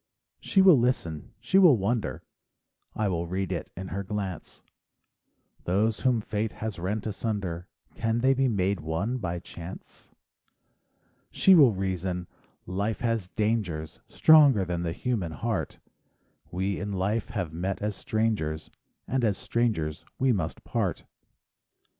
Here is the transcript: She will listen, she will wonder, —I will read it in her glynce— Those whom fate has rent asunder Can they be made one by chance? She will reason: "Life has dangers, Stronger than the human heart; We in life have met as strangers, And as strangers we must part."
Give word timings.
She 0.39 0.63
will 0.63 0.79
listen, 0.79 1.31
she 1.39 1.59
will 1.59 1.77
wonder, 1.77 2.23
—I 2.95 3.07
will 3.07 3.27
read 3.27 3.51
it 3.51 3.69
in 3.77 3.89
her 3.89 4.03
glynce— 4.03 4.63
Those 5.65 5.99
whom 5.99 6.21
fate 6.21 6.53
has 6.53 6.79
rent 6.79 7.05
asunder 7.05 7.67
Can 7.93 8.17
they 8.21 8.33
be 8.33 8.47
made 8.47 8.79
one 8.79 9.19
by 9.19 9.37
chance? 9.37 10.09
She 11.29 11.53
will 11.53 11.73
reason: 11.75 12.25
"Life 12.65 13.01
has 13.01 13.27
dangers, 13.35 13.99
Stronger 14.09 14.65
than 14.65 14.81
the 14.81 14.91
human 14.93 15.33
heart; 15.33 15.77
We 16.49 16.79
in 16.79 16.93
life 16.93 17.29
have 17.29 17.53
met 17.53 17.79
as 17.79 17.95
strangers, 17.95 18.71
And 19.07 19.23
as 19.23 19.37
strangers 19.37 20.03
we 20.17 20.33
must 20.33 20.63
part." 20.63 21.05